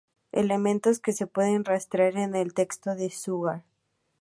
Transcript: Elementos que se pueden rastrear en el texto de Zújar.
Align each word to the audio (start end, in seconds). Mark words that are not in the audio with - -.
Elementos 0.31 0.97
que 0.99 1.13
se 1.13 1.27
pueden 1.27 1.63
rastrear 1.63 2.17
en 2.17 2.33
el 2.35 2.55
texto 2.55 2.95
de 2.95 3.11
Zújar. 3.11 3.65